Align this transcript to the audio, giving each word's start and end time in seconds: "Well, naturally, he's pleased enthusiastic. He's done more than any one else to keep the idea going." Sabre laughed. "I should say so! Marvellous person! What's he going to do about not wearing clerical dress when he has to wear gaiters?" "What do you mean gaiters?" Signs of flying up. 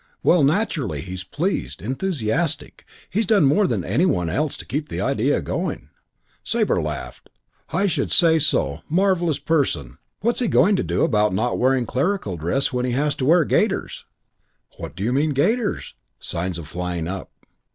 "Well, 0.23 0.41
naturally, 0.43 0.99
he's 1.01 1.23
pleased 1.23 1.79
enthusiastic. 1.79 2.85
He's 3.07 3.27
done 3.27 3.45
more 3.45 3.67
than 3.67 3.83
any 3.85 4.07
one 4.07 4.31
else 4.31 4.57
to 4.57 4.65
keep 4.65 4.89
the 4.89 4.99
idea 4.99 5.43
going." 5.43 5.89
Sabre 6.43 6.81
laughed. 6.81 7.29
"I 7.69 7.85
should 7.85 8.09
say 8.11 8.39
so! 8.39 8.81
Marvellous 8.89 9.37
person! 9.37 9.99
What's 10.21 10.39
he 10.39 10.47
going 10.47 10.75
to 10.77 10.83
do 10.83 11.03
about 11.03 11.35
not 11.35 11.59
wearing 11.59 11.85
clerical 11.85 12.35
dress 12.35 12.73
when 12.73 12.85
he 12.85 12.93
has 12.93 13.13
to 13.17 13.25
wear 13.25 13.45
gaiters?" 13.45 14.05
"What 14.77 14.95
do 14.95 15.03
you 15.03 15.13
mean 15.13 15.33
gaiters?" 15.35 15.93
Signs 16.19 16.57
of 16.57 16.67
flying 16.67 17.07
up. 17.07 17.29